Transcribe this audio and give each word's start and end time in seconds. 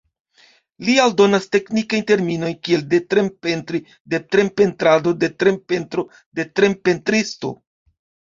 Li 0.85 0.93
aldonas 1.01 1.43
teknikajn 1.55 2.05
terminojn 2.11 2.55
kiel 2.67 2.85
detrem-pentri, 2.93 3.81
detrem-pentrado, 4.13 5.13
detrem-pentro, 5.25 6.07
detrem-pentristo. 6.41 7.53